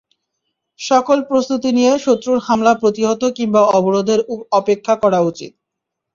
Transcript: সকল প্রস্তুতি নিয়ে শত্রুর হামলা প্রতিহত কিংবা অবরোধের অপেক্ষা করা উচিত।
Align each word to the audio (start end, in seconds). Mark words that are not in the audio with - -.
সকল 0.79 1.17
প্রস্তুতি 1.29 1.69
নিয়ে 1.77 1.93
শত্রুর 2.05 2.39
হামলা 2.47 2.73
প্রতিহত 2.81 3.21
কিংবা 3.37 3.61
অবরোধের 3.77 4.19
অপেক্ষা 4.59 4.93
করা 5.03 5.19
উচিত। 5.29 5.51